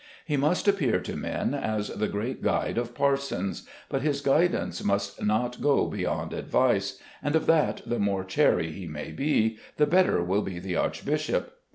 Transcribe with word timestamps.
He 0.25 0.35
must 0.35 0.67
appear 0.67 0.99
to 0.99 1.15
men 1.15 1.53
as 1.53 1.89
the 1.89 2.07
great 2.07 2.41
guide 2.41 2.79
of 2.79 2.95
parsons, 2.95 3.67
but 3.87 4.01
his 4.01 4.19
guidance 4.21 4.83
must 4.83 5.21
not 5.23 5.61
go 5.61 5.85
beyond 5.85 6.33
advice, 6.33 6.97
and 7.21 7.35
of 7.35 7.45
that 7.45 7.83
the 7.85 7.99
more 7.99 8.23
chary 8.23 8.71
he 8.71 8.87
may 8.87 9.11
be, 9.11 9.59
the 9.77 9.85
better 9.85 10.23
will 10.23 10.41
be 10.41 10.57
the 10.57 10.75
archbishop. 10.75 11.55